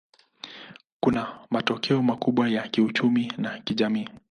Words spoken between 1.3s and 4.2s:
matokeo makubwa ya kiuchumi na kijamii.